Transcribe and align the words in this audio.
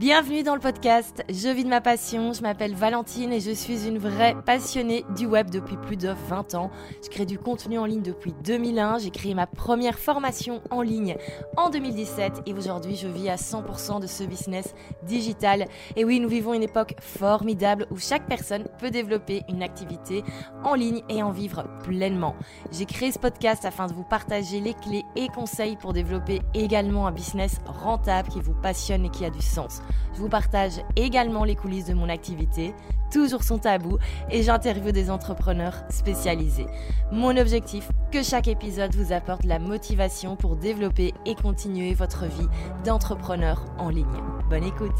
Bienvenue 0.00 0.42
dans 0.42 0.56
le 0.56 0.60
podcast 0.60 1.22
Je 1.28 1.48
vis 1.48 1.62
de 1.62 1.68
ma 1.68 1.80
passion, 1.80 2.32
je 2.32 2.42
m'appelle 2.42 2.74
Valentine 2.74 3.32
et 3.32 3.38
je 3.38 3.52
suis 3.52 3.86
une 3.86 3.98
vraie 3.98 4.34
passionnée 4.44 5.04
du 5.16 5.26
web 5.26 5.50
depuis 5.50 5.76
plus 5.76 5.96
de 5.96 6.08
20 6.30 6.56
ans. 6.56 6.72
Je 7.04 7.08
crée 7.08 7.26
du 7.26 7.38
contenu 7.38 7.78
en 7.78 7.84
ligne 7.84 8.02
depuis 8.02 8.34
2001, 8.42 8.98
j'ai 8.98 9.10
créé 9.10 9.34
ma 9.34 9.46
première 9.46 9.96
formation 9.96 10.62
en 10.72 10.82
ligne 10.82 11.16
en 11.56 11.70
2017 11.70 12.42
et 12.46 12.54
aujourd'hui 12.54 12.96
je 12.96 13.06
vis 13.06 13.28
à 13.28 13.36
100% 13.36 14.00
de 14.00 14.08
ce 14.08 14.24
business 14.24 14.74
digital. 15.04 15.66
Et 15.94 16.04
oui, 16.04 16.18
nous 16.18 16.28
vivons 16.28 16.54
une 16.54 16.64
époque 16.64 16.96
formidable 17.00 17.86
où 17.92 17.96
chaque 17.96 18.26
personne 18.26 18.64
peut 18.80 18.90
développer 18.90 19.42
une 19.48 19.62
activité 19.62 20.24
en 20.64 20.74
ligne 20.74 21.02
et 21.08 21.22
en 21.22 21.30
vivre 21.30 21.66
pleinement. 21.84 22.34
J'ai 22.72 22.86
créé 22.86 23.12
ce 23.12 23.20
podcast 23.20 23.64
afin 23.64 23.86
de 23.86 23.92
vous 23.92 24.02
partager 24.02 24.58
les 24.58 24.74
clés 24.74 25.04
et 25.14 25.28
conseils 25.28 25.76
pour 25.76 25.92
développer 25.92 26.42
également 26.52 27.06
un 27.06 27.12
business 27.12 27.60
rentable 27.64 28.28
qui 28.28 28.40
vous 28.40 28.54
passionne 28.54 29.04
et 29.04 29.10
qui 29.10 29.24
a 29.24 29.30
du 29.30 29.40
sens. 29.40 29.83
Je 30.14 30.20
vous 30.20 30.28
partage 30.28 30.80
également 30.96 31.44
les 31.44 31.56
coulisses 31.56 31.86
de 31.86 31.94
mon 31.94 32.08
activité, 32.08 32.74
toujours 33.10 33.42
son 33.42 33.58
tabou, 33.58 33.98
et 34.30 34.42
j'interviewe 34.42 34.92
des 34.92 35.10
entrepreneurs 35.10 35.84
spécialisés. 35.88 36.66
Mon 37.12 37.36
objectif, 37.36 37.90
que 38.10 38.22
chaque 38.22 38.48
épisode 38.48 38.94
vous 38.94 39.12
apporte 39.12 39.44
la 39.44 39.58
motivation 39.58 40.36
pour 40.36 40.56
développer 40.56 41.14
et 41.26 41.34
continuer 41.34 41.94
votre 41.94 42.26
vie 42.26 42.48
d'entrepreneur 42.84 43.64
en 43.78 43.88
ligne. 43.88 44.06
Bonne 44.48 44.64
écoute 44.64 44.92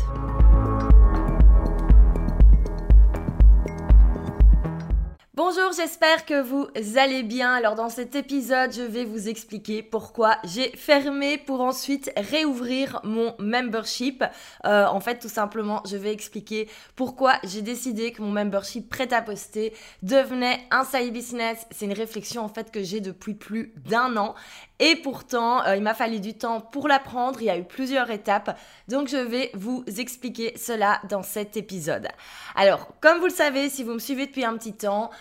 Bonjour, 5.36 5.72
j'espère 5.76 6.26
que 6.26 6.40
vous 6.40 6.68
allez 6.94 7.24
bien. 7.24 7.52
Alors 7.52 7.74
dans 7.74 7.88
cet 7.88 8.14
épisode, 8.14 8.72
je 8.72 8.82
vais 8.82 9.04
vous 9.04 9.28
expliquer 9.28 9.82
pourquoi 9.82 10.36
j'ai 10.44 10.70
fermé 10.76 11.38
pour 11.38 11.60
ensuite 11.60 12.12
réouvrir 12.16 13.00
mon 13.02 13.34
membership. 13.40 14.22
Euh, 14.64 14.86
en 14.86 15.00
fait, 15.00 15.18
tout 15.18 15.28
simplement, 15.28 15.82
je 15.90 15.96
vais 15.96 16.12
expliquer 16.12 16.70
pourquoi 16.94 17.32
j'ai 17.42 17.62
décidé 17.62 18.12
que 18.12 18.22
mon 18.22 18.30
membership 18.30 18.88
prêt 18.88 19.12
à 19.12 19.22
poster 19.22 19.74
devenait 20.04 20.60
un 20.70 20.84
side 20.84 21.12
business. 21.12 21.66
C'est 21.72 21.86
une 21.86 21.94
réflexion 21.94 22.44
en 22.44 22.48
fait 22.48 22.70
que 22.70 22.84
j'ai 22.84 23.00
depuis 23.00 23.34
plus 23.34 23.74
d'un 23.88 24.16
an. 24.16 24.36
Et 24.78 24.94
pourtant, 24.94 25.64
euh, 25.64 25.74
il 25.74 25.82
m'a 25.82 25.94
fallu 25.94 26.20
du 26.20 26.34
temps 26.34 26.60
pour 26.60 26.86
l'apprendre. 26.86 27.42
Il 27.42 27.46
y 27.46 27.50
a 27.50 27.58
eu 27.58 27.64
plusieurs 27.64 28.10
étapes. 28.12 28.56
Donc 28.86 29.08
je 29.08 29.16
vais 29.16 29.50
vous 29.54 29.82
expliquer 29.98 30.56
cela 30.56 31.00
dans 31.08 31.24
cet 31.24 31.56
épisode. 31.56 32.06
Alors, 32.54 32.88
comme 33.00 33.18
vous 33.18 33.26
le 33.26 33.32
savez, 33.32 33.68
si 33.68 33.82
vous 33.82 33.94
me 33.94 33.98
suivez 33.98 34.26
depuis 34.26 34.44
un 34.44 34.56
petit 34.56 34.74
temps, 34.74 35.10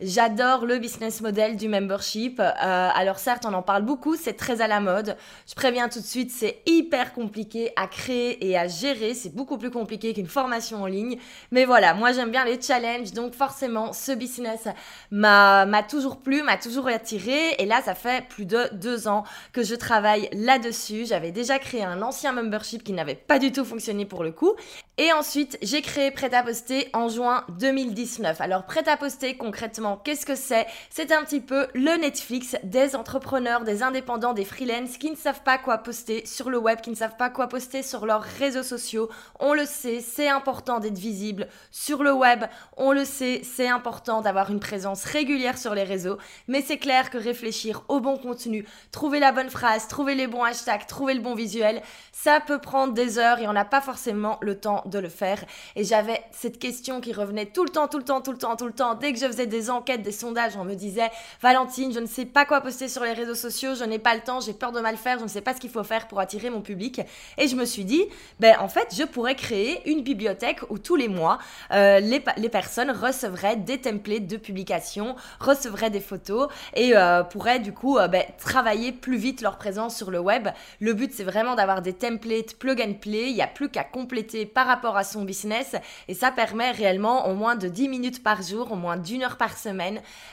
J'adore 0.00 0.66
le 0.66 0.78
business 0.78 1.22
model 1.22 1.56
du 1.56 1.68
membership. 1.68 2.38
Euh, 2.38 2.52
alors 2.60 3.18
certes, 3.18 3.46
on 3.46 3.54
en 3.54 3.62
parle 3.62 3.82
beaucoup, 3.82 4.14
c'est 4.14 4.34
très 4.34 4.60
à 4.60 4.66
la 4.66 4.80
mode. 4.80 5.16
Je 5.48 5.54
préviens 5.54 5.88
tout 5.88 6.00
de 6.00 6.04
suite, 6.04 6.30
c'est 6.30 6.60
hyper 6.66 7.14
compliqué 7.14 7.72
à 7.76 7.86
créer 7.86 8.46
et 8.46 8.58
à 8.58 8.68
gérer. 8.68 9.14
C'est 9.14 9.34
beaucoup 9.34 9.56
plus 9.56 9.70
compliqué 9.70 10.12
qu'une 10.12 10.26
formation 10.26 10.82
en 10.82 10.86
ligne. 10.86 11.18
Mais 11.50 11.64
voilà, 11.64 11.94
moi 11.94 12.12
j'aime 12.12 12.30
bien 12.30 12.44
les 12.44 12.60
challenges, 12.60 13.12
donc 13.12 13.32
forcément, 13.32 13.94
ce 13.94 14.12
business 14.12 14.68
m'a 15.10 15.82
toujours 15.88 16.18
plu, 16.18 16.42
m'a 16.42 16.58
toujours 16.58 16.88
attiré. 16.88 17.54
Et 17.58 17.64
là, 17.64 17.80
ça 17.82 17.94
fait 17.94 18.26
plus 18.28 18.44
de 18.44 18.68
deux 18.74 19.08
ans 19.08 19.24
que 19.52 19.62
je 19.62 19.74
travaille 19.74 20.28
là-dessus. 20.32 21.06
J'avais 21.06 21.30
déjà 21.30 21.58
créé 21.58 21.82
un 21.82 22.02
ancien 22.02 22.32
membership 22.32 22.84
qui 22.84 22.92
n'avait 22.92 23.14
pas 23.14 23.38
du 23.38 23.50
tout 23.50 23.64
fonctionné 23.64 24.04
pour 24.04 24.24
le 24.24 24.32
coup. 24.32 24.54
Et 24.98 25.12
ensuite, 25.12 25.58
j'ai 25.62 25.82
créé 25.82 26.10
Prêt 26.10 26.34
à 26.34 26.42
poster 26.42 26.88
en 26.94 27.08
juin 27.08 27.44
2019. 27.58 28.40
Alors 28.40 28.64
Prêt 28.64 28.88
à 28.88 28.96
poster 28.96 29.36
concrètement 29.36 29.85
qu'est-ce 29.94 30.26
que 30.26 30.34
c'est? 30.34 30.66
C'est 30.90 31.12
un 31.12 31.22
petit 31.22 31.40
peu 31.40 31.68
le 31.74 31.96
Netflix 32.00 32.56
des 32.64 32.96
entrepreneurs, 32.96 33.62
des 33.62 33.84
indépendants, 33.84 34.32
des 34.32 34.44
freelances 34.44 34.98
qui 34.98 35.10
ne 35.10 35.16
savent 35.16 35.42
pas 35.42 35.58
quoi 35.58 35.78
poster 35.78 36.26
sur 36.26 36.50
le 36.50 36.58
web, 36.58 36.80
qui 36.80 36.90
ne 36.90 36.96
savent 36.96 37.16
pas 37.16 37.30
quoi 37.30 37.48
poster 37.48 37.82
sur 37.82 38.06
leurs 38.06 38.22
réseaux 38.22 38.64
sociaux. 38.64 39.08
On 39.38 39.54
le 39.54 39.64
sait, 39.64 40.00
c'est 40.00 40.28
important 40.28 40.80
d'être 40.80 40.98
visible 40.98 41.46
sur 41.70 42.02
le 42.02 42.12
web. 42.12 42.44
On 42.76 42.90
le 42.90 43.04
sait, 43.04 43.42
c'est 43.44 43.68
important 43.68 44.20
d'avoir 44.20 44.50
une 44.50 44.60
présence 44.60 45.04
régulière 45.04 45.58
sur 45.58 45.74
les 45.74 45.84
réseaux. 45.84 46.18
Mais 46.48 46.62
c'est 46.62 46.78
clair 46.78 47.10
que 47.10 47.18
réfléchir 47.18 47.84
au 47.88 48.00
bon 48.00 48.16
contenu, 48.16 48.66
trouver 48.90 49.20
la 49.20 49.32
bonne 49.32 49.50
phrase, 49.50 49.86
trouver 49.86 50.14
les 50.14 50.26
bons 50.26 50.42
hashtags, 50.42 50.86
trouver 50.86 51.14
le 51.14 51.20
bon 51.20 51.34
visuel, 51.34 51.82
ça 52.12 52.40
peut 52.40 52.58
prendre 52.58 52.94
des 52.94 53.18
heures 53.18 53.38
et 53.38 53.46
on 53.46 53.52
n'a 53.52 53.64
pas 53.64 53.80
forcément 53.80 54.38
le 54.40 54.58
temps 54.58 54.82
de 54.86 54.98
le 54.98 55.08
faire. 55.08 55.44
Et 55.76 55.84
j'avais 55.84 56.22
cette 56.32 56.58
question 56.58 57.00
qui 57.00 57.12
revenait 57.12 57.46
tout 57.46 57.64
le 57.64 57.70
temps, 57.70 57.88
tout 57.88 57.98
le 57.98 58.04
temps, 58.04 58.20
tout 58.20 58.32
le 58.32 58.38
temps, 58.38 58.56
tout 58.56 58.66
le 58.66 58.72
temps. 58.72 58.94
Dès 58.94 59.12
que 59.12 59.18
je 59.18 59.26
faisais 59.26 59.46
des 59.46 59.70
enquêtes, 59.76 60.02
des 60.02 60.12
sondages, 60.12 60.56
on 60.56 60.64
me 60.64 60.74
disait 60.74 61.10
Valentine, 61.40 61.92
je 61.92 62.00
ne 62.00 62.06
sais 62.06 62.24
pas 62.24 62.44
quoi 62.44 62.60
poster 62.60 62.88
sur 62.88 63.04
les 63.04 63.12
réseaux 63.12 63.34
sociaux, 63.34 63.74
je 63.74 63.84
n'ai 63.84 63.98
pas 63.98 64.14
le 64.14 64.20
temps, 64.20 64.40
j'ai 64.40 64.52
peur 64.52 64.72
de 64.72 64.80
mal 64.80 64.96
faire, 64.96 65.18
je 65.18 65.24
ne 65.24 65.28
sais 65.28 65.40
pas 65.40 65.54
ce 65.54 65.60
qu'il 65.60 65.70
faut 65.70 65.84
faire 65.84 66.08
pour 66.08 66.20
attirer 66.20 66.50
mon 66.50 66.60
public. 66.60 67.00
Et 67.38 67.48
je 67.48 67.56
me 67.56 67.64
suis 67.64 67.84
dit, 67.84 68.04
ben 68.40 68.56
en 68.60 68.68
fait, 68.68 68.94
je 68.96 69.04
pourrais 69.04 69.34
créer 69.34 69.88
une 69.90 70.02
bibliothèque 70.02 70.60
où 70.70 70.78
tous 70.78 70.96
les 70.96 71.08
mois, 71.08 71.38
euh, 71.72 72.00
les, 72.00 72.22
les, 72.36 72.48
personnes 72.48 72.90
recevraient 72.90 73.56
des 73.56 73.80
templates 73.80 74.26
de 74.26 74.36
publication, 74.36 75.16
recevraient 75.40 75.90
des 75.90 76.00
photos 76.00 76.48
et 76.74 76.96
euh, 76.96 77.22
pourraient 77.22 77.58
du 77.58 77.72
coup 77.72 77.98
euh, 77.98 78.08
ben, 78.08 78.24
travailler 78.38 78.92
plus 78.92 79.16
vite 79.16 79.40
leur 79.40 79.58
présence 79.58 79.96
sur 79.96 80.10
le 80.10 80.18
web. 80.18 80.48
Le 80.80 80.92
but, 80.94 81.12
c'est 81.12 81.24
vraiment 81.24 81.54
d'avoir 81.54 81.82
des 81.82 81.92
templates 81.92 82.56
plug 82.58 82.80
and 82.80 82.94
play. 82.94 83.30
Il 83.30 83.34
n'y 83.34 83.42
a 83.42 83.46
plus 83.46 83.68
qu'à 83.68 83.84
compléter 83.84 84.46
par 84.46 84.66
rapport 84.66 84.96
à 84.96 85.04
son 85.04 85.24
business 85.24 85.74
et 86.08 86.14
ça 86.14 86.30
permet 86.30 86.70
réellement 86.70 87.28
au 87.28 87.34
moins 87.34 87.56
de 87.56 87.68
10 87.68 87.88
minutes 87.88 88.22
par 88.22 88.42
jour, 88.42 88.72
au 88.72 88.76
moins 88.76 88.96
d'une 88.96 89.22
heure 89.22 89.36
par 89.36 89.56
semaine, 89.58 89.65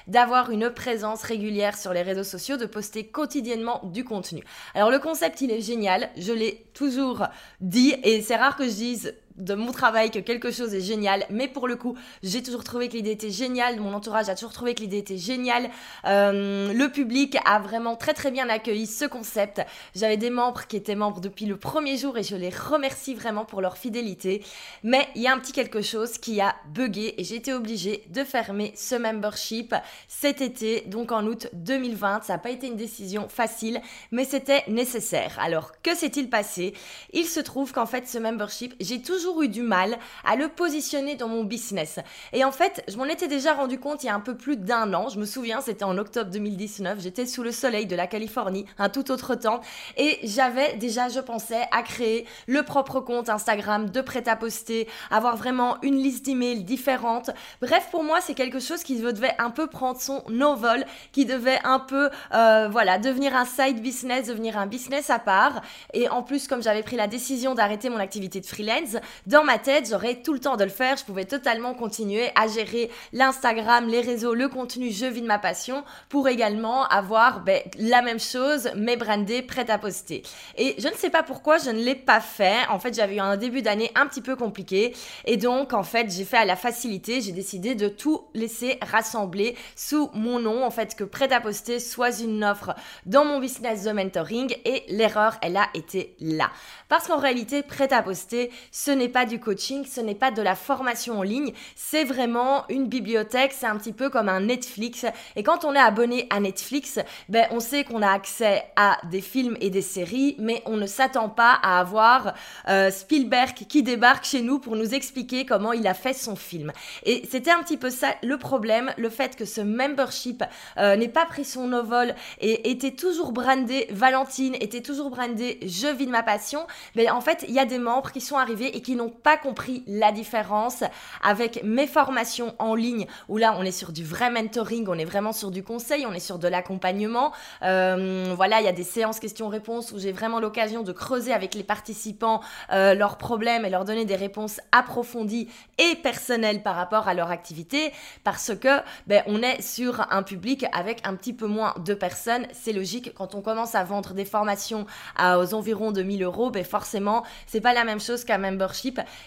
d'avoir 0.08 0.52
une 0.52 0.70
présence 0.70 1.24
régulière 1.24 1.78
sur 1.78 1.94
les 1.94 2.02
réseaux 2.02 2.24
sociaux, 2.24 2.58
de 2.58 2.66
poster 2.66 3.08
quotidiennement 3.08 3.82
du 3.84 4.04
contenu. 4.04 4.44
Alors 4.74 4.92
le 4.92 5.00
concept, 5.00 5.42
il 5.42 5.52
est 5.52 5.62
génial, 5.62 6.10
je 6.18 6.34
l'ai 6.34 6.66
toujours 6.74 7.28
dit 7.62 7.96
et 8.04 8.22
c'est 8.22 8.36
rare 8.36 8.56
que 8.56 8.66
je 8.66 8.74
dise 8.74 9.16
de 9.38 9.54
mon 9.54 9.72
travail 9.72 10.12
que 10.12 10.20
quelque 10.20 10.52
chose 10.52 10.74
est 10.74 10.82
génial, 10.82 11.26
mais 11.30 11.48
pour 11.48 11.68
le 11.68 11.76
coup, 11.76 11.96
j'ai 12.22 12.44
toujours 12.44 12.64
trouvé 12.64 12.88
que 12.88 12.94
l'idée 12.94 13.12
était 13.12 13.30
géniale, 13.30 13.80
mon 13.80 13.94
entourage 13.94 14.30
a 14.30 14.36
toujours 14.36 14.54
trouvé 14.54 14.76
que 14.76 14.82
l'idée 14.82 15.00
était 15.00 15.18
géniale, 15.18 15.70
euh, 16.06 16.74
le 16.74 16.90
public 16.90 17.38
a 17.46 17.60
vraiment 17.60 17.96
très 17.96 18.14
très 18.14 18.32
bien 18.32 18.50
accueilli 18.50 18.86
ce 18.86 19.06
concept. 19.06 19.62
J'avais 19.96 20.18
des 20.18 20.30
membres 20.30 20.68
qui 20.68 20.76
étaient 20.76 20.96
membres 20.96 21.22
depuis 21.22 21.46
le 21.46 21.58
premier 21.58 21.98
jour 21.98 22.18
et 22.18 22.24
je 22.24 22.36
les 22.36 22.50
remercie 22.50 23.16
vraiment 23.16 23.46
pour 23.46 23.62
leur 23.62 23.78
fidélité, 23.78 24.44
mais 24.84 25.08
il 25.16 25.22
y 25.22 25.28
a 25.28 25.34
un 25.34 25.40
petit 25.40 25.52
quelque 25.52 25.82
chose 25.82 26.18
qui 26.18 26.42
a 26.42 26.56
bugué 26.68 27.16
et 27.18 27.24
j'ai 27.24 27.36
été 27.36 27.54
obligée 27.54 28.04
de 28.10 28.24
fermer 28.24 28.74
ce 28.76 28.96
membership 28.96 29.76
cet 30.08 30.42
été, 30.42 30.82
donc 30.88 31.12
en 31.12 31.26
août 31.26 31.48
2020. 31.54 32.24
Ça 32.24 32.34
n'a 32.34 32.40
pas 32.40 32.50
été 32.50 32.68
une 32.68 32.76
décision 32.76 33.28
facile, 33.30 33.82
mais 34.12 34.26
c'était 34.26 34.64
nécessaire. 34.68 35.38
Alors, 35.40 35.72
que 35.82 35.96
s'est-il 35.96 36.30
passé? 36.30 36.74
Il 37.14 37.26
se 37.26 37.40
trouve 37.40 37.72
qu'en 37.72 37.86
fait, 37.86 38.08
ce 38.08 38.18
membership, 38.18 38.74
j'ai 38.80 39.02
toujours 39.02 39.23
eu 39.42 39.48
du 39.48 39.62
mal 39.62 39.98
à 40.24 40.36
le 40.36 40.48
positionner 40.48 41.16
dans 41.16 41.28
mon 41.28 41.44
business. 41.44 42.00
Et 42.32 42.44
en 42.44 42.52
fait, 42.52 42.84
je 42.88 42.98
m'en 42.98 43.06
étais 43.06 43.28
déjà 43.28 43.54
rendu 43.54 43.80
compte 43.80 44.04
il 44.04 44.08
y 44.08 44.10
a 44.10 44.16
un 44.16 44.20
peu 44.20 44.36
plus 44.36 44.58
d'un 44.58 44.94
an. 44.94 45.10
Je 45.10 45.20
me 45.20 45.26
souviens, 45.26 45.62
c'était 45.62 45.86
en 45.86 45.98
octobre 45.98 46.30
2019. 46.32 47.00
J'étais 47.00 47.26
sous 47.26 47.44
le 47.44 47.52
soleil 47.52 47.86
de 47.86 47.96
la 47.96 48.08
Californie, 48.08 48.66
un 48.78 48.90
tout 48.90 49.12
autre 49.12 49.36
temps. 49.36 49.62
Et 49.98 50.20
j'avais 50.24 50.76
déjà, 50.76 51.10
je 51.10 51.20
pensais, 51.20 51.62
à 51.72 51.82
créer 51.84 52.26
le 52.48 52.64
propre 52.64 53.00
compte 53.00 53.30
Instagram 53.30 53.90
de 53.90 54.02
prêt 54.02 54.28
à 54.28 54.36
poster, 54.36 54.88
avoir 55.10 55.38
vraiment 55.38 55.78
une 55.82 55.98
liste 55.98 56.26
d'emails 56.26 56.64
différente. 56.64 57.30
Bref, 57.62 57.88
pour 57.92 58.04
moi, 58.04 58.20
c'est 58.22 58.34
quelque 58.34 58.60
chose 58.60 58.84
qui 58.84 59.00
devait 59.00 59.36
un 59.40 59.50
peu 59.50 59.68
prendre 59.68 60.00
son 60.00 60.24
envol, 60.42 60.86
qui 61.12 61.26
devait 61.26 61.60
un 61.64 61.80
peu, 61.80 62.10
euh, 62.34 62.68
voilà, 62.70 62.98
devenir 62.98 63.36
un 63.36 63.46
side 63.46 63.82
business, 63.82 64.28
devenir 64.28 64.58
un 64.58 64.66
business 64.66 65.10
à 65.10 65.20
part. 65.20 65.62
Et 65.94 66.10
en 66.10 66.24
plus, 66.24 66.48
comme 66.48 66.62
j'avais 66.62 66.84
pris 66.84 66.96
la 66.96 67.08
décision 67.08 67.56
d'arrêter 67.56 67.90
mon 67.90 67.98
activité 67.98 68.40
de 68.40 68.46
freelance, 68.46 68.98
dans 69.28 69.44
ma 69.44 69.58
tête, 69.58 69.88
j'aurais 69.90 70.22
tout 70.22 70.34
le 70.34 70.40
temps 70.40 70.58
de 70.58 70.64
le 70.64 70.70
faire. 70.70 70.98
Je 70.98 71.04
pouvais 71.04 71.26
totalement 71.26 71.74
continuer 71.74 72.30
à 72.36 72.48
gérer 72.48 72.90
l'Instagram, 73.12 73.88
les 73.88 74.02
réseaux, 74.02 74.34
le 74.34 74.50
contenu, 74.50 74.92
je 74.92 75.06
vis 75.06 75.22
de 75.22 75.28
ma 75.28 75.40
passion 75.40 75.84
pour 76.10 76.28
également 76.28 76.86
avoir 76.88 77.42
ben, 77.42 77.62
la 77.78 78.02
même 78.02 78.20
chose, 78.20 78.70
mais 78.76 78.96
brandé, 78.96 79.42
prête 79.42 79.70
à 79.70 79.78
poster. 79.78 80.24
Et 80.58 80.76
je 80.78 80.88
ne 80.88 80.94
sais 80.94 81.10
pas 81.10 81.24
pourquoi 81.24 81.58
je 81.58 81.70
ne 81.70 81.84
l'ai 81.84 81.96
pas 81.96 82.20
fait. 82.20 82.68
En 82.70 82.80
fait, 82.80 82.94
j'avais 82.94 83.16
eu 83.16 83.20
un 83.20 83.38
début 83.38 83.62
d'année 83.62 83.92
un 83.96 84.08
petit 84.08 84.22
peu 84.22 84.36
compliqué. 84.36 84.96
Et 85.26 85.38
donc, 85.38 85.74
en 85.74 85.84
fait, 85.84 86.12
j'ai 86.12 86.26
fait 86.26 86.38
à 86.38 86.46
la 86.46 86.56
facilité. 86.56 87.22
J'ai 87.22 87.32
décidé 87.32 87.76
de 87.76 87.88
tout 87.88 88.26
laisser 88.34 88.78
rassembler 88.82 89.56
sous 89.76 90.10
mon 90.14 90.40
nom. 90.40 90.64
En 90.66 90.72
fait, 90.72 90.96
que 90.96 91.04
prêt 91.04 91.32
à 91.32 91.42
poster 91.42 91.80
soit 91.80 92.20
une 92.20 92.44
offre 92.44 92.76
dans 93.06 93.26
mon 93.26 93.40
business 93.40 93.84
de 93.84 93.92
mentoring. 93.92 94.56
Et 94.66 94.84
l'erreur, 94.90 95.38
elle 95.42 95.58
a 95.58 95.70
été 95.74 96.16
là. 96.20 96.52
Parce 96.90 97.08
qu'en 97.08 97.18
réalité, 97.18 97.64
prêt 97.64 97.92
à 97.92 98.02
poster, 98.02 98.52
ce 98.72 98.92
n'est 98.92 99.03
pas 99.10 99.26
du 99.26 99.40
coaching, 99.40 99.86
ce 99.86 100.02
n'est 100.02 100.16
pas 100.16 100.32
de 100.32 100.42
la 100.42 100.56
formation 100.56 101.20
en 101.20 101.24
ligne, 101.24 101.54
c'est 101.76 102.04
vraiment 102.04 102.66
une 102.70 102.88
bibliothèque, 102.88 103.54
c'est 103.54 103.66
un 103.66 103.78
petit 103.78 103.94
peu 103.94 104.10
comme 104.10 104.30
un 104.30 104.42
Netflix. 104.42 105.06
Et 105.36 105.44
quand 105.44 105.66
on 105.66 105.74
est 105.74 105.80
abonné 105.80 106.28
à 106.30 106.40
Netflix, 106.40 107.00
ben 107.30 107.48
on 107.52 107.60
sait 107.60 107.84
qu'on 107.84 108.02
a 108.02 108.12
accès 108.12 108.64
à 108.76 108.98
des 109.10 109.22
films 109.22 109.58
et 109.62 109.70
des 109.70 109.82
séries, 109.82 110.36
mais 110.40 110.62
on 110.66 110.78
ne 110.78 110.88
s'attend 110.88 111.30
pas 111.30 111.60
à 111.62 111.80
avoir 111.80 112.34
euh, 112.68 112.92
Spielberg 112.92 113.54
qui 113.54 113.84
débarque 113.84 114.26
chez 114.26 114.42
nous 114.42 114.60
pour 114.60 114.76
nous 114.76 114.94
expliquer 114.94 115.46
comment 115.46 115.74
il 115.74 115.88
a 115.88 115.94
fait 115.94 116.14
son 116.14 116.36
film. 116.36 116.72
Et 117.04 117.24
c'était 117.30 117.52
un 117.52 117.62
petit 117.64 117.78
peu 117.78 117.90
ça 117.90 118.16
le 118.24 118.38
problème, 118.38 118.94
le 118.98 119.10
fait 119.10 119.36
que 119.36 119.46
ce 119.46 119.62
membership 119.62 120.44
euh, 120.78 120.96
n'ait 120.96 121.08
pas 121.08 121.26
pris 121.26 121.46
son 121.46 121.72
envol 121.74 122.14
et 122.40 122.72
était 122.72 122.92
toujours 122.92 123.32
brandé 123.32 123.88
Valentine, 123.92 124.56
était 124.60 124.82
toujours 124.82 125.10
brandé 125.10 125.60
Je 125.62 125.88
vis 125.88 126.06
de 126.06 126.12
ma 126.12 126.24
passion. 126.24 126.66
Mais 126.96 127.10
en 127.10 127.22
fait, 127.22 127.46
il 127.48 127.54
y 127.54 127.60
a 127.60 127.66
des 127.66 127.80
membres 127.80 128.12
qui 128.12 128.22
sont 128.22 128.38
arrivés 128.38 128.76
et 128.76 128.82
qui 128.82 128.93
n'ont 128.96 129.10
pas 129.10 129.38
compris 129.38 129.84
la 129.88 130.12
différence 130.12 130.84
avec 131.22 131.64
mes 131.64 131.88
formations 131.88 132.56
en 132.60 132.76
ligne, 132.76 133.08
où 133.30 133.38
là, 133.38 133.56
on 133.58 133.64
est 133.64 133.72
sur 133.72 133.92
du 133.92 134.04
vrai 134.04 134.30
mentoring, 134.30 134.86
on 134.88 134.98
est 134.98 135.06
vraiment 135.06 135.32
sur 135.32 135.52
du 135.52 135.64
conseil, 135.64 136.06
on 136.06 136.14
est 136.14 136.20
sur 136.20 136.40
de 136.40 136.48
l'accompagnement. 136.48 137.32
Euh, 137.64 138.34
voilà, 138.36 138.62
il 138.62 138.66
y 138.66 138.70
a 138.70 138.74
des 138.74 138.84
séances 138.84 139.20
questions-réponses 139.20 139.92
où 139.92 140.00
j'ai 140.00 140.12
vraiment 140.12 140.40
l'occasion 140.40 140.84
de 140.84 140.92
creuser 140.92 141.34
avec 141.34 141.56
les 141.56 141.64
participants 141.64 142.42
euh, 142.72 142.94
leurs 142.94 143.18
problèmes 143.18 143.66
et 143.66 143.70
leur 143.70 143.86
donner 143.86 144.06
des 144.06 144.16
réponses 144.16 144.60
approfondies 144.72 145.50
et 145.78 145.96
personnelles 145.96 146.64
par 146.64 146.76
rapport 146.76 147.08
à 147.08 147.14
leur 147.14 147.32
activité, 147.32 147.92
parce 148.24 148.56
que 148.56 148.80
ben, 149.08 149.24
on 149.28 149.42
est 149.42 149.62
sur 149.62 150.06
un 150.12 150.24
public 150.24 150.66
avec 150.74 151.06
un 151.08 151.16
petit 151.16 151.34
peu 151.34 151.48
moins 151.48 151.74
de 151.84 151.94
personnes. 151.94 152.46
C'est 152.54 152.74
logique, 152.74 153.14
quand 153.14 153.36
on 153.36 153.42
commence 153.42 153.76
à 153.76 153.84
vendre 153.84 154.14
des 154.14 154.26
formations 154.26 154.86
aux 155.20 155.54
environs 155.54 155.92
de 155.92 156.04
1000 156.04 156.24
euros, 156.24 156.52
ben 156.52 156.64
forcément, 156.64 157.24
c'est 157.48 157.62
pas 157.62 157.74
la 157.74 157.84
même 157.84 158.00
chose 158.00 158.24
qu'un 158.24 158.38
membership 158.38 158.83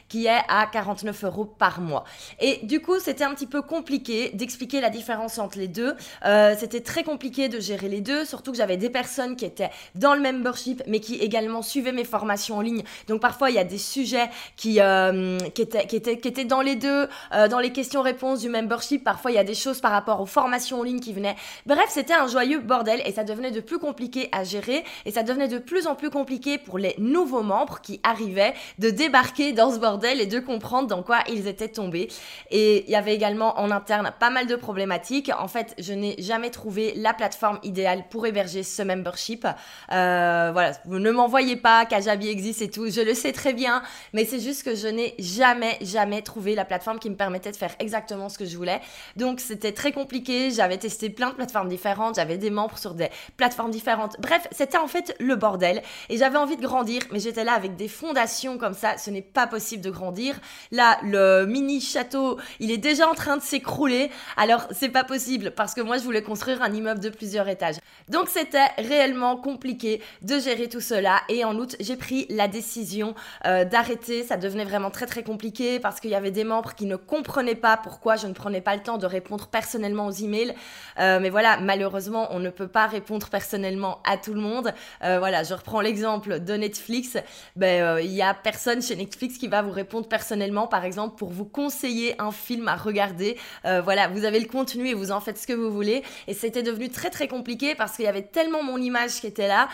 qui 0.08 0.26
est 0.26 0.42
à 0.48 0.66
49 0.66 1.24
euros 1.24 1.44
par 1.44 1.80
mois. 1.80 2.04
Et 2.40 2.60
du 2.64 2.80
coup, 2.80 2.98
c'était 2.98 3.24
un 3.24 3.34
petit 3.34 3.46
peu 3.46 3.62
compliqué 3.62 4.30
d'expliquer 4.34 4.80
la 4.80 4.90
différence 4.90 5.38
entre 5.38 5.58
les 5.58 5.68
deux. 5.68 5.94
Euh, 6.24 6.54
c'était 6.58 6.80
très 6.80 7.04
compliqué 7.04 7.48
de 7.48 7.60
gérer 7.60 7.88
les 7.88 8.00
deux, 8.00 8.24
surtout 8.24 8.52
que 8.52 8.58
j'avais 8.58 8.76
des 8.76 8.90
personnes 8.90 9.36
qui 9.36 9.44
étaient 9.44 9.70
dans 9.94 10.14
le 10.14 10.20
membership, 10.20 10.82
mais 10.86 11.00
qui 11.00 11.16
également 11.16 11.62
suivaient 11.62 11.92
mes 11.92 12.04
formations 12.04 12.58
en 12.58 12.60
ligne. 12.60 12.82
Donc 13.08 13.20
parfois, 13.20 13.50
il 13.50 13.56
y 13.56 13.58
a 13.58 13.64
des 13.64 13.78
sujets 13.78 14.28
qui, 14.56 14.80
euh, 14.80 15.38
étaient 15.56 16.44
dans 16.44 16.60
les 16.60 16.76
deux, 16.76 17.08
euh, 17.32 17.48
dans 17.48 17.58
les 17.58 17.72
questions-réponses 17.72 18.40
du 18.40 18.48
membership. 18.48 19.04
Parfois, 19.04 19.30
il 19.30 19.34
y 19.34 19.38
a 19.38 19.44
des 19.44 19.54
choses 19.54 19.80
par 19.80 19.92
rapport 19.92 20.20
aux 20.20 20.26
formations 20.26 20.80
en 20.80 20.82
ligne 20.82 21.00
qui 21.00 21.12
venaient. 21.12 21.36
Bref, 21.66 21.86
c'était 21.88 22.14
un 22.14 22.26
joyeux 22.26 22.60
bordel 22.60 23.02
et 23.04 23.12
ça 23.12 23.24
devenait 23.24 23.50
de 23.50 23.60
plus 23.60 23.78
compliqué 23.78 24.28
à 24.32 24.44
gérer 24.44 24.84
et 25.04 25.10
ça 25.10 25.22
devenait 25.22 25.48
de 25.48 25.58
plus 25.58 25.86
en 25.86 25.94
plus 25.94 26.10
compliqué 26.10 26.58
pour 26.58 26.78
les 26.78 26.94
nouveaux 26.98 27.42
membres 27.42 27.80
qui 27.80 28.00
arrivaient 28.02 28.54
de 28.78 28.90
débarquer 28.90 29.45
dans 29.52 29.72
ce 29.72 29.78
bordel 29.78 30.20
et 30.20 30.26
de 30.26 30.40
comprendre 30.40 30.88
dans 30.88 31.02
quoi 31.02 31.18
ils 31.28 31.46
étaient 31.46 31.68
tombés. 31.68 32.08
Et 32.50 32.84
il 32.84 32.90
y 32.90 32.96
avait 32.96 33.14
également 33.14 33.58
en 33.58 33.70
interne 33.70 34.12
pas 34.18 34.30
mal 34.30 34.46
de 34.46 34.56
problématiques. 34.56 35.30
En 35.38 35.48
fait, 35.48 35.74
je 35.78 35.92
n'ai 35.92 36.16
jamais 36.18 36.50
trouvé 36.50 36.92
la 36.96 37.14
plateforme 37.14 37.58
idéale 37.62 38.04
pour 38.10 38.26
héberger 38.26 38.62
ce 38.62 38.82
membership. 38.82 39.46
Euh, 39.92 40.50
voilà, 40.52 40.72
vous 40.84 40.98
ne 40.98 41.10
m'envoyez 41.10 41.56
pas 41.56 41.84
Kajabi 41.86 42.28
existe 42.28 42.62
et 42.62 42.70
tout, 42.70 42.88
je 42.90 43.00
le 43.00 43.14
sais 43.14 43.32
très 43.32 43.52
bien, 43.52 43.82
mais 44.12 44.24
c'est 44.24 44.40
juste 44.40 44.62
que 44.62 44.74
je 44.74 44.88
n'ai 44.88 45.14
jamais, 45.18 45.78
jamais 45.80 46.22
trouvé 46.22 46.54
la 46.54 46.64
plateforme 46.64 46.98
qui 46.98 47.10
me 47.10 47.16
permettait 47.16 47.52
de 47.52 47.56
faire 47.56 47.74
exactement 47.78 48.28
ce 48.28 48.38
que 48.38 48.44
je 48.44 48.56
voulais. 48.56 48.80
Donc 49.16 49.40
c'était 49.40 49.72
très 49.72 49.92
compliqué, 49.92 50.50
j'avais 50.50 50.78
testé 50.78 51.10
plein 51.10 51.30
de 51.30 51.34
plateformes 51.34 51.68
différentes, 51.68 52.16
j'avais 52.16 52.38
des 52.38 52.50
membres 52.50 52.78
sur 52.78 52.94
des 52.94 53.08
plateformes 53.36 53.70
différentes. 53.70 54.16
Bref, 54.20 54.48
c'était 54.52 54.78
en 54.78 54.88
fait 54.88 55.14
le 55.20 55.36
bordel 55.36 55.82
et 56.08 56.16
j'avais 56.16 56.38
envie 56.38 56.56
de 56.56 56.62
grandir, 56.62 57.02
mais 57.12 57.20
j'étais 57.20 57.44
là 57.44 57.52
avec 57.52 57.76
des 57.76 57.88
fondations 57.88 58.58
comme 58.58 58.74
ça, 58.74 58.98
ce 58.98 59.10
n'est 59.10 59.22
pas 59.36 59.46
possible 59.46 59.82
de 59.82 59.90
grandir. 59.90 60.34
Là, 60.72 60.98
le 61.02 61.44
mini 61.44 61.78
château, 61.82 62.38
il 62.58 62.70
est 62.70 62.78
déjà 62.78 63.06
en 63.06 63.14
train 63.14 63.36
de 63.36 63.42
s'écrouler, 63.42 64.10
alors 64.38 64.66
c'est 64.70 64.88
pas 64.88 65.04
possible 65.04 65.50
parce 65.50 65.74
que 65.74 65.82
moi 65.82 65.98
je 65.98 66.04
voulais 66.04 66.22
construire 66.22 66.62
un 66.62 66.72
immeuble 66.72 67.00
de 67.00 67.10
plusieurs 67.10 67.46
étages. 67.46 67.76
Donc 68.08 68.28
c'était 68.28 68.68
réellement 68.78 69.36
compliqué 69.36 70.00
de 70.22 70.38
gérer 70.38 70.68
tout 70.68 70.80
cela 70.80 71.20
et 71.28 71.44
en 71.44 71.56
août, 71.56 71.76
j'ai 71.80 71.96
pris 71.96 72.26
la 72.30 72.46
décision 72.48 73.14
euh, 73.46 73.64
d'arrêter, 73.64 74.22
ça 74.22 74.36
devenait 74.36 74.64
vraiment 74.64 74.90
très 74.90 75.06
très 75.06 75.22
compliqué 75.22 75.80
parce 75.80 75.98
qu'il 75.98 76.10
y 76.10 76.14
avait 76.14 76.30
des 76.30 76.44
membres 76.44 76.74
qui 76.74 76.86
ne 76.86 76.96
comprenaient 76.96 77.54
pas 77.54 77.76
pourquoi 77.76 78.16
je 78.16 78.26
ne 78.26 78.32
prenais 78.32 78.60
pas 78.60 78.76
le 78.76 78.82
temps 78.82 78.98
de 78.98 79.06
répondre 79.06 79.48
personnellement 79.48 80.06
aux 80.06 80.12
emails. 80.12 80.54
Euh, 80.98 81.18
mais 81.20 81.30
voilà, 81.30 81.58
malheureusement, 81.58 82.28
on 82.30 82.38
ne 82.38 82.50
peut 82.50 82.68
pas 82.68 82.86
répondre 82.86 83.28
personnellement 83.28 84.00
à 84.04 84.16
tout 84.16 84.34
le 84.34 84.40
monde. 84.40 84.72
Euh, 85.02 85.18
voilà, 85.18 85.42
je 85.42 85.54
reprends 85.54 85.80
l'exemple 85.80 86.40
de 86.40 86.54
Netflix. 86.54 87.16
Ben, 87.56 87.82
euh, 87.82 88.00
il 88.00 88.12
y 88.12 88.22
a 88.22 88.34
personne 88.34 88.82
chez 88.82 88.96
Netflix 88.96 89.38
qui 89.38 89.48
va 89.48 89.62
vous 89.62 89.70
répondre 89.72 90.08
personnellement, 90.08 90.66
par 90.66 90.84
exemple, 90.84 91.16
pour 91.16 91.30
vous 91.30 91.44
conseiller 91.44 92.14
un 92.20 92.30
film 92.30 92.68
à 92.68 92.76
regarder. 92.76 93.36
voilà, 93.64 94.08
vous 94.08 94.24
avez 94.24 94.40
le 94.40 94.46
contenu 94.46 94.88
et 94.88 94.94
vous 94.94 95.10
en 95.10 95.20
faites 95.20 95.38
ce 95.38 95.46
que 95.46 95.52
vous 95.52 95.70
voulez. 95.72 96.02
Et 96.28 96.34
c'était 96.34 96.62
devenu 96.62 96.88
très 96.88 97.10
très 97.10 97.28
compliqué 97.28 97.74
parce 97.74 97.95
qu'il 97.96 98.04
y 98.04 98.08
avait 98.08 98.22
tellement 98.22 98.62
mon 98.62 98.78
image 98.78 99.20
qui 99.20 99.26
était 99.26 99.48
là. 99.48 99.68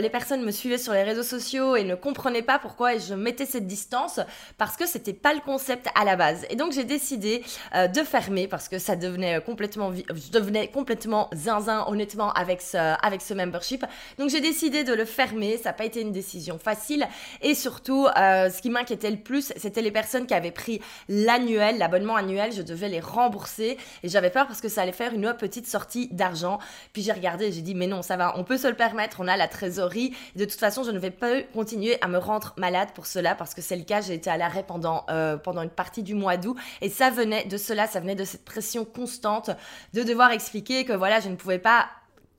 les 0.00 0.10
personnes 0.10 0.42
me 0.42 0.50
suivaient 0.50 0.78
sur 0.78 0.92
les 0.92 1.02
réseaux 1.02 1.22
sociaux 1.22 1.76
et 1.76 1.84
ne 1.84 1.94
comprenaient 1.94 2.42
pas 2.42 2.58
pourquoi 2.58 2.98
je 2.98 3.14
mettais 3.14 3.46
cette 3.46 3.66
distance 3.66 4.20
parce 4.56 4.76
que 4.76 4.86
c'était 4.86 5.12
pas 5.12 5.34
le 5.34 5.40
concept 5.40 5.88
à 5.94 6.04
la 6.04 6.16
base. 6.16 6.44
Et 6.50 6.56
donc 6.56 6.72
j'ai 6.72 6.84
décidé 6.84 7.42
de 7.74 8.02
fermer 8.02 8.48
parce 8.48 8.68
que 8.68 8.78
ça 8.78 8.96
devenait 8.96 9.40
complètement, 9.40 9.92
je 9.94 10.30
devenais 10.30 10.68
complètement 10.68 11.28
zinzin 11.34 11.84
honnêtement 11.86 12.32
avec 12.32 12.60
ce, 12.60 12.76
avec 12.76 13.22
ce 13.22 13.34
membership. 13.34 13.84
Donc 14.18 14.30
j'ai 14.30 14.40
décidé 14.40 14.84
de 14.84 14.92
le 14.92 15.04
fermer. 15.04 15.56
Ça 15.56 15.70
n'a 15.70 15.72
pas 15.72 15.84
été 15.84 16.00
une 16.00 16.12
décision 16.12 16.58
facile. 16.58 17.06
Et 17.42 17.54
surtout, 17.54 18.06
euh, 18.06 18.50
ce 18.50 18.60
qui 18.60 18.70
m'inquiétait 18.70 19.10
le 19.10 19.18
plus, 19.18 19.52
c'était 19.56 19.82
les 19.82 19.90
personnes 19.90 20.26
qui 20.26 20.34
avaient 20.34 20.50
pris 20.50 20.80
l'annuel, 21.08 21.78
l'abonnement 21.78 22.16
annuel. 22.16 22.52
Je 22.52 22.62
devais 22.62 22.88
les 22.88 23.00
rembourser 23.00 23.76
et 24.02 24.08
j'avais 24.08 24.30
peur 24.30 24.46
parce 24.46 24.60
que 24.60 24.68
ça 24.68 24.82
allait 24.82 24.92
faire 24.92 25.12
une 25.12 25.34
petite 25.34 25.66
sortie 25.66 26.08
d'argent. 26.08 26.58
Puis 26.92 27.02
j'ai 27.02 27.12
regardé 27.12 27.52
j'ai 27.52 27.62
dit 27.62 27.67
mais 27.74 27.86
non, 27.86 28.02
ça 28.02 28.16
va, 28.16 28.34
on 28.36 28.44
peut 28.44 28.56
se 28.56 28.68
le 28.68 28.74
permettre. 28.74 29.18
On 29.20 29.28
a 29.28 29.36
la 29.36 29.48
trésorerie. 29.48 30.14
de 30.36 30.44
toute 30.44 30.58
façon, 30.58 30.82
je 30.82 30.90
ne 30.90 30.98
vais 30.98 31.10
pas 31.10 31.42
continuer 31.54 32.00
à 32.02 32.08
me 32.08 32.18
rendre 32.18 32.54
malade 32.56 32.88
pour 32.94 33.06
cela 33.06 33.34
parce 33.34 33.54
que 33.54 33.62
c'est 33.62 33.76
le 33.76 33.84
cas. 33.84 34.00
J'ai 34.00 34.14
été 34.14 34.30
à 34.30 34.36
l'arrêt 34.36 34.64
pendant 34.66 35.04
euh, 35.10 35.36
pendant 35.36 35.62
une 35.62 35.70
partie 35.70 36.02
du 36.02 36.14
mois 36.14 36.36
d'août 36.36 36.56
et 36.80 36.88
ça 36.88 37.10
venait 37.10 37.44
de 37.44 37.56
cela, 37.56 37.86
ça 37.86 38.00
venait 38.00 38.14
de 38.14 38.24
cette 38.24 38.44
pression 38.44 38.84
constante 38.84 39.50
de 39.94 40.02
devoir 40.02 40.32
expliquer 40.32 40.84
que 40.84 40.92
voilà, 40.92 41.20
je 41.20 41.28
ne 41.28 41.36
pouvais 41.36 41.58
pas 41.58 41.88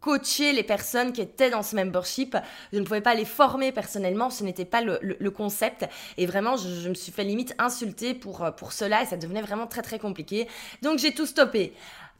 coacher 0.01 0.53
les 0.53 0.63
personnes 0.63 1.11
qui 1.11 1.21
étaient 1.21 1.49
dans 1.49 1.63
ce 1.63 1.75
membership. 1.75 2.37
Je 2.71 2.79
ne 2.79 2.83
pouvais 2.83 3.01
pas 3.01 3.15
les 3.15 3.25
former 3.25 3.71
personnellement, 3.71 4.29
ce 4.29 4.43
n'était 4.43 4.65
pas 4.65 4.81
le, 4.81 5.29
concept. 5.29 5.87
Et 6.17 6.25
vraiment, 6.25 6.57
je, 6.57 6.69
je, 6.69 6.89
me 6.89 6.93
suis 6.93 7.11
fait 7.11 7.23
limite 7.23 7.53
insulter 7.57 8.13
pour, 8.13 8.49
pour 8.55 8.71
cela 8.71 9.03
et 9.03 9.05
ça 9.05 9.17
devenait 9.17 9.41
vraiment 9.41 9.67
très 9.67 9.81
très 9.81 9.99
compliqué. 9.99 10.47
Donc 10.81 10.99
j'ai 10.99 11.13
tout 11.13 11.25
stoppé. 11.25 11.73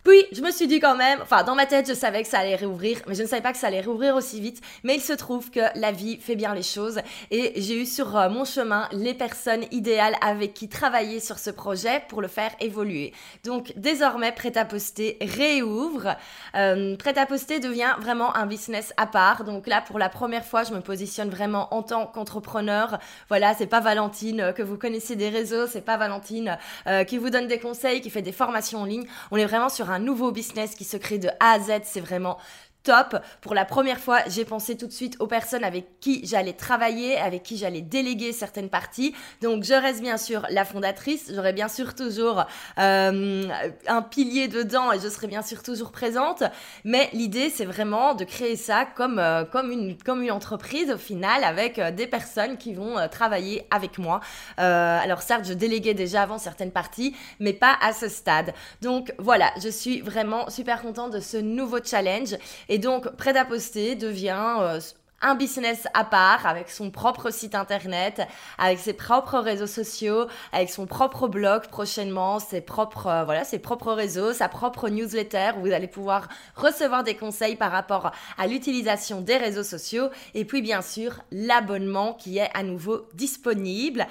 Puis, 0.04 0.26
je 0.32 0.42
me 0.42 0.52
suis 0.52 0.68
dit 0.68 0.80
quand 0.80 0.96
même, 0.96 1.20
enfin, 1.22 1.44
dans 1.44 1.56
ma 1.56 1.66
tête, 1.66 1.88
je 1.88 1.94
savais 1.94 2.24
que 2.24 2.28
ça 2.30 2.40
allait 2.40 2.56
réouvrir, 2.56 3.00
mais 3.08 3.16
je 3.16 3.24
ne 3.24 3.28
savais 3.28 3.42
pas 3.42 3.52
que 3.52 3.58
ça 3.58 3.68
allait 3.68 3.82
réouvrir 3.82 4.16
aussi 4.16 4.40
vite. 4.40 4.62
Mais 4.84 4.96
il 4.96 5.02
se 5.02 5.14
trouve 5.14 5.52
que 5.52 5.60
la 5.76 5.92
vie 5.92 6.18
fait 6.18 6.36
bien 6.36 6.54
les 6.54 6.64
choses 6.64 7.00
et 7.32 7.54
j'ai 7.58 7.82
eu 7.82 7.86
sur 7.86 8.16
euh, 8.18 8.30
mon 8.30 8.46
chemin 8.46 8.88
les 8.92 9.14
personnes 9.14 9.66
idéales 9.72 10.16
avec 10.22 10.54
qui 10.54 10.70
travailler 10.70 11.20
sur 11.20 11.38
ce 11.38 11.50
projet 11.50 12.04
pour 12.08 12.22
le 12.22 12.28
faire 12.28 12.52
évoluer. 12.60 13.14
Donc, 13.44 13.74
désormais, 13.76 14.32
Prêt 14.32 14.58
à 14.58 14.66
poster 14.66 15.18
réouvre. 15.22 16.16
Euh, 16.56 16.96
Prêt 16.96 17.18
à 17.18 17.26
poster 17.26 17.60
devient 17.60 17.96
vraiment 18.00 18.36
un 18.36 18.46
business 18.46 18.94
à 18.98 19.06
part. 19.06 19.44
Donc 19.44 19.68
là, 19.68 19.82
pour 19.82 20.00
la 20.00 20.10
première 20.10 20.46
fois, 20.46 20.64
je 20.64 20.74
me 20.74 20.82
positionne 20.82 21.30
vraiment 21.30 21.74
en 21.74 21.84
tant 21.84 22.06
qu'entrepreneur. 22.06 23.00
Voilà, 23.28 23.54
c'est 23.54 23.68
pas 23.68 23.80
Valentine 23.80 24.42
euh, 24.42 24.52
que 24.54 24.62
vous 24.62 24.78
connaissez 24.78 25.16
des 25.16 25.30
réseaux, 25.30 25.68
c'est 25.68 25.82
pas 25.82 25.98
Valentine 25.98 26.58
euh, 26.88 27.04
qui 27.04 27.18
vous 27.18 27.30
donne 27.30 27.48
des 27.48 27.60
conseils, 27.60 28.02
qui 28.02 28.10
fait 28.10 28.22
des 28.22 28.32
formations 28.32 28.82
en 28.82 28.86
ligne. 28.86 29.06
On 29.32 29.38
est 29.38 29.46
vraiment 29.46 29.70
sur 29.70 29.89
un 29.92 30.00
nouveau 30.00 30.32
business 30.32 30.76
qui 30.76 30.84
se 30.84 30.98
crée 30.98 31.18
de 31.18 31.30
A 31.40 31.52
à 31.52 31.60
Z. 31.60 31.82
C'est 31.84 32.02
vraiment 32.02 32.38
top. 32.84 33.18
Pour 33.42 33.54
la 33.54 33.66
première 33.66 34.00
fois, 34.00 34.20
j'ai 34.28 34.46
pensé 34.46 34.78
tout 34.78 34.88
de 34.88 34.92
suite 34.92 35.16
aux 35.20 35.28
personnes 35.28 35.64
avec 35.64 36.00
qui 36.00 36.26
j'allais 36.26 36.54
travailler, 36.54 37.18
avec 37.18 37.44
qui 37.44 37.58
j'allais 37.58 37.82
déléguer 37.82 38.32
certaines 38.32 38.70
parties. 38.70 39.14
Donc 39.42 39.64
je 39.64 39.74
reste 39.74 40.02
bien 40.02 40.18
sûr 40.18 40.46
la 40.50 40.66
fondatrice, 40.66 41.32
j'aurai 41.34 41.54
bien 41.54 41.68
sûr 41.68 41.96
toujours 41.96 42.46
euh, 42.78 43.44
un 43.88 44.02
pilier 44.02 44.48
dedans 44.48 44.92
et 44.92 45.00
je 45.00 45.08
serai 45.10 45.28
bien 45.28 45.42
sûr 45.42 45.64
toujours 45.64 45.92
présente. 45.92 46.44
Mais 46.86 47.10
l'idée, 47.14 47.50
c'est 47.50 47.66
vraiment 47.66 48.16
de 48.16 48.24
créer 48.24 48.56
ça 48.56 48.86
comme, 48.86 49.20
euh, 49.20 49.44
comme, 49.46 49.72
une, 49.72 49.98
comme 49.98 50.22
une 50.22 50.32
entreprise 50.32 50.92
au 50.92 50.98
final 50.98 51.44
avec 51.44 51.80
euh, 51.80 51.92
des 51.92 52.08
personnes 52.08 52.58
qui 52.58 52.74
vont 52.74 52.96
travailler 53.12 53.66
avec 53.72 53.98
moi. 53.98 54.20
alors 54.58 55.22
certes, 55.22 55.46
je 55.46 55.54
déléguais 55.54 55.94
déjà 55.94 56.24
avant 56.24 56.38
certaines 56.38 56.72
parties, 56.72 57.16
mais 57.40 57.54
pas 57.54 57.78
à 57.82 57.94
ce 57.94 58.08
stade. 58.08 58.54
Donc 58.82 59.14
voilà, 59.18 59.52
je 59.62 59.70
suis 59.70 60.02
vraiment 60.02 60.50
super 60.50 60.82
contente 60.82 61.12
de 61.12 61.20
ce 61.20 61.38
nouveau 61.38 61.80
challenge. 61.84 62.36
Et 62.70 62.78
donc, 62.78 63.10
Prêt 63.18 63.36
à 63.36 63.46
poster 63.46 63.96
devient 63.96 64.58
euh, 64.60 64.80
un 65.22 65.36
business 65.36 65.88
à 65.94 66.04
part 66.04 66.46
avec 66.46 66.70
son 66.70 66.92
propre 66.92 67.32
site 67.32 67.56
internet, 67.56 68.22
avec 68.60 68.78
ses 68.78 68.94
propres 68.94 69.40
réseaux 69.40 69.68
sociaux, 69.68 70.28
avec 70.54 70.70
son 70.70 70.86
propre 70.86 71.28
blog 71.28 71.68
prochainement, 71.68 72.40
ses 72.40 72.62
propres 72.62 73.08
euh, 73.08 73.24
voilà, 73.26 73.44
ses 73.44 73.60
propres 73.60 73.92
réseaux, 73.92 74.34
sa 74.34 74.48
propre 74.48 74.88
newsletter 74.88 75.52
où 75.58 75.62
vous 75.62 75.72
allez 75.72 75.88
pouvoir 75.88 76.30
recevoir 76.56 77.04
des 77.04 77.16
conseils 77.16 77.56
par 77.56 77.72
rapport 77.72 78.12
à 78.38 78.48
l'utilisation 78.48 79.22
des 79.22 79.38
réseaux 79.38 79.64
sociaux 79.64 80.10
et 80.36 80.46
puis 80.46 80.62
bien 80.62 80.84
sûr 80.84 81.20
l'abonnement 81.32 82.14
qui 82.14 82.38
est 82.38 82.50
à 82.54 82.62
nouveau 82.62 83.08
disponible. 83.16 84.06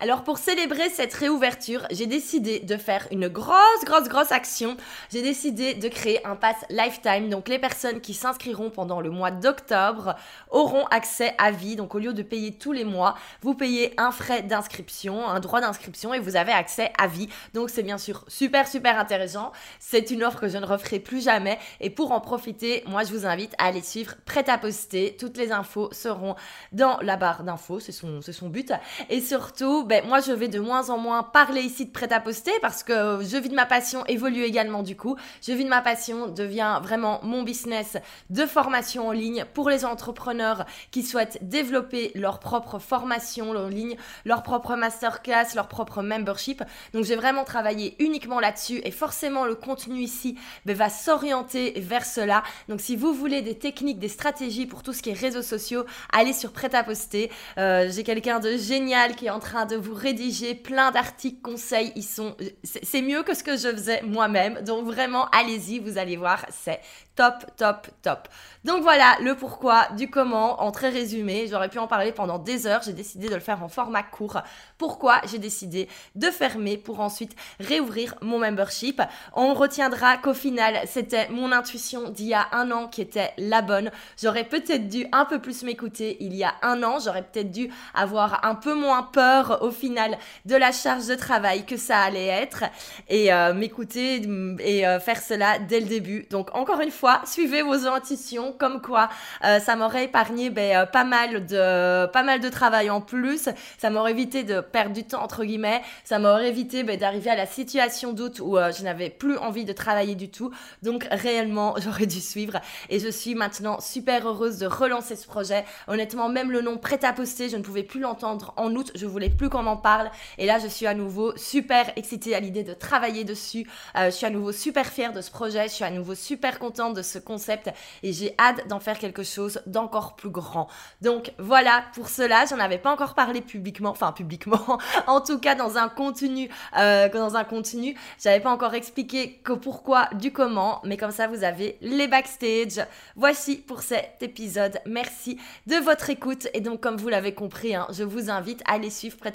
Alors 0.00 0.24
pour 0.24 0.38
célébrer 0.38 0.90
cette 0.90 1.14
réouverture, 1.14 1.86
j'ai 1.92 2.06
décidé 2.06 2.58
de 2.58 2.76
faire 2.76 3.06
une 3.12 3.28
grosse, 3.28 3.84
grosse, 3.84 4.08
grosse 4.08 4.32
action. 4.32 4.76
J'ai 5.12 5.22
décidé 5.22 5.74
de 5.74 5.88
créer 5.88 6.24
un 6.26 6.34
pass 6.34 6.56
lifetime. 6.68 7.28
Donc 7.30 7.48
les 7.48 7.60
personnes 7.60 8.00
qui 8.00 8.12
s'inscriront 8.12 8.70
pendant 8.70 9.00
le 9.00 9.10
mois 9.10 9.30
d'octobre 9.30 10.16
auront 10.50 10.84
accès 10.86 11.34
à 11.38 11.52
vie. 11.52 11.76
Donc 11.76 11.94
au 11.94 12.00
lieu 12.00 12.12
de 12.12 12.22
payer 12.22 12.58
tous 12.58 12.72
les 12.72 12.84
mois, 12.84 13.14
vous 13.40 13.54
payez 13.54 13.94
un 13.96 14.10
frais 14.10 14.42
d'inscription, 14.42 15.28
un 15.28 15.38
droit 15.38 15.60
d'inscription 15.60 16.12
et 16.12 16.18
vous 16.18 16.34
avez 16.34 16.52
accès 16.52 16.92
à 16.98 17.06
vie. 17.06 17.28
Donc 17.54 17.70
c'est 17.70 17.84
bien 17.84 17.98
sûr 17.98 18.24
super, 18.26 18.66
super 18.66 18.98
intéressant. 18.98 19.52
C'est 19.78 20.10
une 20.10 20.24
offre 20.24 20.40
que 20.40 20.48
je 20.48 20.58
ne 20.58 20.66
referai 20.66 20.98
plus 20.98 21.22
jamais. 21.22 21.58
Et 21.80 21.90
pour 21.90 22.10
en 22.10 22.20
profiter, 22.20 22.82
moi 22.88 23.04
je 23.04 23.12
vous 23.12 23.26
invite 23.26 23.54
à 23.58 23.66
aller 23.66 23.82
suivre 23.82 24.14
Prêt 24.26 24.50
à 24.50 24.58
poster. 24.58 25.16
Toutes 25.18 25.36
les 25.36 25.52
infos 25.52 25.88
seront 25.92 26.34
dans 26.72 26.98
la 27.00 27.16
barre 27.16 27.44
d'infos. 27.44 27.78
C'est 27.78 27.92
son, 27.92 28.20
son 28.22 28.48
but. 28.48 28.72
Et 29.08 29.20
surtout, 29.20 29.83
ben, 29.84 30.06
moi, 30.06 30.20
je 30.20 30.32
vais 30.32 30.48
de 30.48 30.58
moins 30.58 30.90
en 30.90 30.98
moins 30.98 31.22
parler 31.22 31.62
ici 31.62 31.86
de 31.86 31.90
prêt-à-poster 31.90 32.52
parce 32.60 32.82
que 32.82 33.20
je 33.22 33.36
vis 33.36 33.48
de 33.48 33.54
ma 33.54 33.66
passion 33.66 34.04
évolue 34.06 34.42
également 34.42 34.82
du 34.82 34.96
coup. 34.96 35.16
Je 35.42 35.52
vis 35.52 35.64
de 35.64 35.68
ma 35.68 35.82
passion 35.82 36.26
devient 36.28 36.78
vraiment 36.82 37.20
mon 37.22 37.42
business 37.42 37.96
de 38.30 38.46
formation 38.46 39.08
en 39.08 39.12
ligne 39.12 39.44
pour 39.54 39.70
les 39.70 39.84
entrepreneurs 39.84 40.66
qui 40.90 41.02
souhaitent 41.02 41.38
développer 41.42 42.12
leur 42.14 42.40
propre 42.40 42.78
formation 42.78 43.50
en 43.50 43.68
ligne, 43.68 43.96
leur 44.24 44.42
propre 44.42 44.74
masterclass, 44.76 45.54
leur 45.54 45.68
propre 45.68 46.02
membership. 46.02 46.62
Donc, 46.92 47.04
j'ai 47.04 47.16
vraiment 47.16 47.44
travaillé 47.44 47.96
uniquement 47.98 48.40
là-dessus 48.40 48.80
et 48.84 48.90
forcément, 48.90 49.44
le 49.44 49.54
contenu 49.54 50.00
ici 50.00 50.38
ben, 50.64 50.76
va 50.76 50.88
s'orienter 50.88 51.74
vers 51.80 52.04
cela. 52.04 52.42
Donc, 52.68 52.80
si 52.80 52.96
vous 52.96 53.12
voulez 53.12 53.42
des 53.42 53.58
techniques, 53.58 53.98
des 53.98 54.08
stratégies 54.08 54.66
pour 54.66 54.82
tout 54.82 54.92
ce 54.92 55.02
qui 55.02 55.10
est 55.10 55.14
réseaux 55.14 55.42
sociaux, 55.42 55.84
allez 56.12 56.32
sur 56.32 56.52
prêt-à-poster. 56.52 57.30
Euh, 57.58 57.90
j'ai 57.90 58.04
quelqu'un 58.04 58.40
de 58.40 58.56
génial 58.56 59.14
qui 59.16 59.26
est 59.26 59.30
en 59.30 59.40
train 59.40 59.66
de 59.66 59.73
vous 59.76 59.94
rédiger 59.94 60.54
plein 60.54 60.90
d'articles, 60.90 61.40
conseils. 61.40 61.92
Ils 61.96 62.02
sont, 62.02 62.36
c'est 62.62 63.02
mieux 63.02 63.22
que 63.22 63.34
ce 63.34 63.42
que 63.42 63.56
je 63.56 63.68
faisais 63.70 64.02
moi-même. 64.02 64.60
Donc 64.62 64.86
vraiment, 64.86 65.26
allez-y, 65.30 65.78
vous 65.78 65.98
allez 65.98 66.16
voir, 66.16 66.44
c'est 66.50 66.80
top, 67.16 67.44
top, 67.56 67.88
top. 68.02 68.28
Donc 68.64 68.82
voilà 68.82 69.16
le 69.20 69.36
pourquoi 69.36 69.88
du 69.96 70.10
comment 70.10 70.62
en 70.62 70.70
très 70.70 70.88
résumé. 70.88 71.46
J'aurais 71.48 71.68
pu 71.68 71.78
en 71.78 71.86
parler 71.86 72.12
pendant 72.12 72.38
des 72.38 72.66
heures. 72.66 72.82
J'ai 72.82 72.92
décidé 72.92 73.28
de 73.28 73.34
le 73.34 73.40
faire 73.40 73.62
en 73.62 73.68
format 73.68 74.02
court. 74.02 74.40
Pourquoi 74.78 75.20
j'ai 75.30 75.38
décidé 75.38 75.88
de 76.14 76.30
fermer 76.30 76.76
pour 76.76 77.00
ensuite 77.00 77.36
réouvrir 77.60 78.14
mon 78.22 78.38
membership. 78.38 79.02
On 79.34 79.54
retiendra 79.54 80.16
qu'au 80.16 80.34
final, 80.34 80.80
c'était 80.86 81.28
mon 81.28 81.52
intuition 81.52 82.08
d'il 82.08 82.28
y 82.28 82.34
a 82.34 82.48
un 82.52 82.70
an 82.70 82.88
qui 82.88 83.02
était 83.02 83.32
la 83.38 83.62
bonne. 83.62 83.90
J'aurais 84.20 84.44
peut-être 84.44 84.88
dû 84.88 85.06
un 85.12 85.24
peu 85.24 85.40
plus 85.40 85.62
m'écouter 85.62 86.16
il 86.20 86.34
y 86.34 86.42
a 86.42 86.54
un 86.62 86.82
an. 86.82 86.98
J'aurais 86.98 87.22
peut-être 87.22 87.50
dû 87.50 87.70
avoir 87.94 88.44
un 88.44 88.54
peu 88.54 88.74
moins 88.74 89.02
peur 89.02 89.58
au 89.64 89.70
final 89.70 90.18
de 90.44 90.56
la 90.56 90.72
charge 90.72 91.06
de 91.06 91.14
travail 91.14 91.64
que 91.64 91.76
ça 91.76 91.98
allait 91.98 92.26
être 92.26 92.64
et 93.08 93.32
euh, 93.32 93.54
m'écouter 93.54 94.22
et 94.60 94.86
euh, 94.86 95.00
faire 95.00 95.20
cela 95.20 95.58
dès 95.58 95.80
le 95.80 95.86
début. 95.86 96.26
Donc 96.30 96.54
encore 96.54 96.80
une 96.80 96.90
fois, 96.90 97.22
suivez 97.24 97.62
vos 97.62 97.86
intuitions, 97.86 98.52
comme 98.52 98.80
quoi 98.80 99.08
euh, 99.44 99.58
ça 99.58 99.76
m'aurait 99.76 100.04
épargné 100.04 100.50
ben, 100.50 100.86
pas 100.86 101.04
mal 101.04 101.46
de 101.46 102.06
pas 102.06 102.22
mal 102.22 102.40
de 102.40 102.48
travail 102.48 102.90
en 102.90 103.00
plus, 103.00 103.48
ça 103.78 103.90
m'aurait 103.90 104.12
évité 104.12 104.42
de 104.44 104.60
perdre 104.60 104.92
du 104.92 105.04
temps 105.04 105.22
entre 105.22 105.44
guillemets, 105.44 105.82
ça 106.04 106.18
m'aurait 106.18 106.48
évité 106.48 106.82
ben, 106.82 106.98
d'arriver 106.98 107.30
à 107.30 107.36
la 107.36 107.46
situation 107.46 108.12
d'août 108.12 108.40
où 108.40 108.56
je 108.56 108.82
n'avais 108.82 109.10
plus 109.10 109.36
envie 109.38 109.64
de 109.64 109.72
travailler 109.72 110.14
du 110.14 110.28
tout. 110.28 110.50
Donc 110.82 111.06
réellement, 111.10 111.74
j'aurais 111.78 112.06
dû 112.06 112.20
suivre 112.20 112.60
et 112.90 112.98
je 112.98 113.08
suis 113.08 113.34
maintenant 113.34 113.80
super 113.80 114.26
heureuse 114.28 114.58
de 114.58 114.66
relancer 114.66 115.16
ce 115.16 115.26
projet. 115.26 115.64
Honnêtement, 115.88 116.28
même 116.28 116.50
le 116.50 116.60
nom 116.60 116.76
prêt 116.76 117.04
à 117.04 117.12
poster, 117.12 117.48
je 117.48 117.56
ne 117.56 117.62
pouvais 117.62 117.82
plus 117.82 118.00
l'entendre 118.00 118.52
en 118.56 118.74
août, 118.74 118.92
je 118.94 119.06
voulais 119.06 119.30
plus 119.30 119.48
qu'on 119.54 119.66
en 119.66 119.76
parle 119.76 120.10
et 120.38 120.46
là 120.46 120.58
je 120.58 120.66
suis 120.66 120.86
à 120.86 120.94
nouveau 120.94 121.36
super 121.36 121.92
excitée 121.96 122.34
à 122.34 122.40
l'idée 122.40 122.64
de 122.64 122.74
travailler 122.74 123.22
dessus. 123.24 123.66
je 123.94 124.10
suis 124.10 124.26
à 124.26 124.30
nouveau 124.30 124.50
super 124.50 124.86
fière 124.86 125.12
de 125.12 125.20
ce 125.20 125.30
projet, 125.30 125.68
je 125.68 125.74
suis 125.74 125.84
à 125.84 125.90
nouveau 125.90 126.14
super 126.14 126.58
contente 126.58 126.94
de 126.94 127.02
ce 127.02 127.18
concept 127.18 127.70
et 128.02 128.12
j'ai 128.12 128.34
hâte 128.38 128.66
d'en 128.68 128.80
faire 128.80 128.98
quelque 128.98 129.22
chose 129.22 129.60
d'encore 129.66 130.16
plus 130.16 130.30
grand. 130.30 130.68
Donc 131.00 131.32
voilà 131.38 131.84
pour 131.94 132.08
cela, 132.08 132.44
j'en 132.46 132.58
avais 132.58 132.78
pas 132.78 132.92
encore 132.92 133.14
parlé 133.14 133.40
publiquement, 133.40 133.90
enfin 133.90 134.12
publiquement, 134.12 134.78
en 135.06 135.20
tout 135.20 135.38
cas 135.38 135.54
dans 135.54 135.76
un 135.76 135.88
contenu, 135.88 136.48
euh, 136.76 137.08
dans 137.08 137.36
un 137.36 137.44
contenu, 137.44 137.96
j'avais 138.22 138.40
pas 138.40 138.50
encore 138.50 138.74
expliqué 138.74 139.40
que 139.44 139.52
pourquoi, 139.52 140.08
du 140.14 140.32
comment, 140.32 140.80
mais 140.84 140.96
comme 140.96 141.12
ça 141.12 141.28
vous 141.28 141.44
avez 141.44 141.78
les 141.80 142.08
backstage. 142.08 142.84
Voici 143.16 143.56
pour 143.56 143.82
cet 143.82 144.22
épisode. 144.22 144.80
Merci 144.86 145.38
de 145.66 145.76
votre 145.76 146.10
écoute 146.10 146.48
et 146.54 146.60
donc 146.60 146.80
comme 146.80 146.96
vous 146.96 147.08
l'avez 147.08 147.34
compris, 147.34 147.74
hein, 147.74 147.86
je 147.90 148.02
vous 148.02 148.30
invite 148.30 148.62
à 148.66 148.78
les 148.78 148.90
suivre 148.90 149.16
prêt 149.16 149.32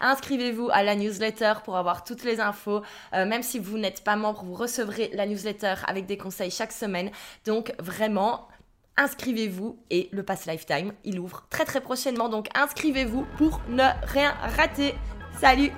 Inscrivez-vous 0.00 0.68
à 0.72 0.82
la 0.82 0.94
newsletter 0.94 1.54
pour 1.64 1.76
avoir 1.76 2.04
toutes 2.04 2.24
les 2.24 2.40
infos. 2.40 2.82
Euh, 3.14 3.26
même 3.26 3.42
si 3.42 3.58
vous 3.58 3.78
n'êtes 3.78 4.04
pas 4.04 4.16
membre, 4.16 4.44
vous 4.44 4.54
recevrez 4.54 5.10
la 5.14 5.26
newsletter 5.26 5.74
avec 5.86 6.06
des 6.06 6.16
conseils 6.16 6.50
chaque 6.50 6.72
semaine. 6.72 7.10
Donc 7.44 7.72
vraiment, 7.78 8.48
inscrivez-vous 8.96 9.78
et 9.90 10.08
le 10.12 10.22
Pass 10.22 10.46
Lifetime, 10.46 10.92
il 11.04 11.18
ouvre 11.18 11.46
très 11.50 11.64
très 11.64 11.80
prochainement. 11.80 12.28
Donc 12.28 12.48
inscrivez-vous 12.54 13.26
pour 13.36 13.60
ne 13.68 13.84
rien 14.06 14.32
rater. 14.56 14.94
Salut 15.38 15.72